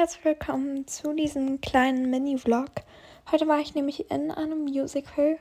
[0.00, 2.70] herzlich willkommen zu diesem kleinen Mini-Vlog.
[3.30, 5.36] Heute war ich nämlich in einem Musical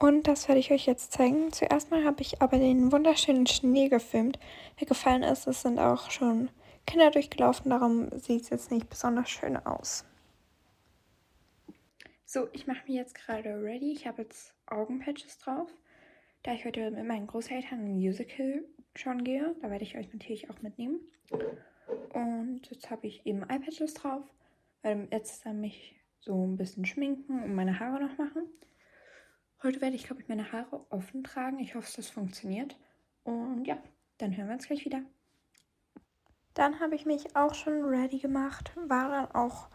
[0.00, 1.52] und das werde ich euch jetzt zeigen.
[1.52, 4.40] Zuerst mal habe ich aber den wunderschönen Schnee gefilmt.
[4.76, 6.50] Wer gefallen ist, es sind auch schon
[6.84, 10.04] Kinder durchgelaufen, darum sieht es jetzt nicht besonders schön aus.
[12.26, 13.92] So, ich mache mich jetzt gerade ready.
[13.92, 15.70] Ich habe jetzt Augenpatches drauf,
[16.42, 18.64] da ich heute mit meinen Großeltern ein Musical
[18.96, 19.54] schon gehe.
[19.62, 20.98] Da werde ich euch natürlich auch mitnehmen.
[22.12, 24.24] Und jetzt habe ich eben Eyepatches drauf,
[24.82, 28.48] weil jetzt dann mich so ein bisschen schminken und meine Haare noch machen.
[29.62, 31.58] Heute werde ich, glaube ich, meine Haare offen tragen.
[31.58, 32.76] Ich hoffe, das funktioniert.
[33.24, 33.78] Und ja,
[34.18, 35.02] dann hören wir uns gleich wieder.
[36.54, 39.68] Dann habe ich mich auch schon ready gemacht, war dann auch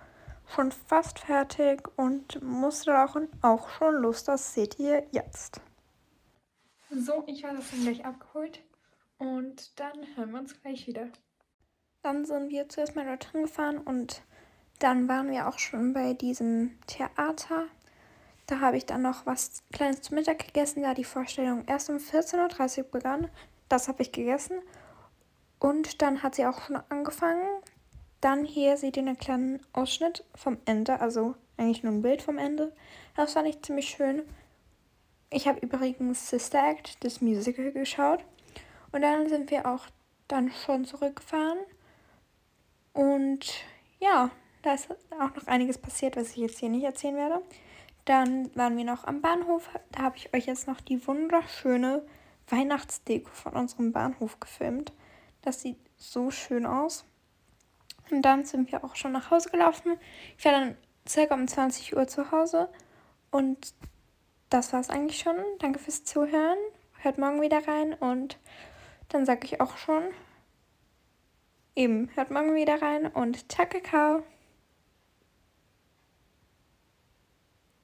[0.46, 3.30] schon fast fertig und musste rauchen.
[3.42, 5.62] Auch schon Lust, das seht ihr jetzt.
[6.90, 8.64] So, ich habe das dann gleich abgeholt
[9.18, 11.10] und dann hören wir uns gleich wieder.
[12.04, 14.22] Dann sind wir zuerst mal dorthin gefahren und
[14.80, 17.66] dann waren wir auch schon bei diesem Theater.
[18.46, 21.98] Da habe ich dann noch was Kleines zu Mittag gegessen, da die Vorstellung erst um
[21.98, 23.30] 14.30 Uhr begann.
[23.70, 24.62] Das habe ich gegessen.
[25.60, 27.48] Und dann hat sie auch schon angefangen.
[28.22, 32.38] Dann hier seht ihr einen kleinen Ausschnitt vom Ende, also eigentlich nur ein Bild vom
[32.38, 32.74] Ende.
[33.16, 34.24] Das fand ich ziemlich schön.
[35.30, 38.24] Ich habe übrigens Sister Act, das Musical, geschaut.
[38.92, 39.88] Und dann sind wir auch
[40.28, 41.58] dann schon zurückgefahren.
[42.98, 43.64] Und
[44.00, 44.32] ja,
[44.64, 47.44] da ist auch noch einiges passiert, was ich jetzt hier nicht erzählen werde.
[48.06, 49.70] Dann waren wir noch am Bahnhof.
[49.92, 52.04] Da habe ich euch jetzt noch die wunderschöne
[52.50, 54.94] Weihnachtsdeko von unserem Bahnhof gefilmt.
[55.44, 57.06] Das sieht so schön aus.
[58.10, 60.00] Und dann sind wir auch schon nach Hause gelaufen.
[60.36, 60.76] Ich war dann
[61.08, 62.68] circa um 20 Uhr zu Hause.
[63.30, 63.76] Und
[64.50, 65.36] das war es eigentlich schon.
[65.60, 66.58] Danke fürs Zuhören.
[67.02, 67.94] Hört morgen wieder rein.
[67.94, 68.40] Und
[69.10, 70.02] dann sage ich auch schon,
[71.78, 74.24] Eben, hört morgen wieder rein und ciao, Kakao.